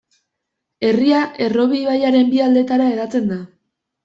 [0.87, 1.19] Herria
[1.49, 3.41] Errobi ibaiaren bi aldeetara hedatzen da.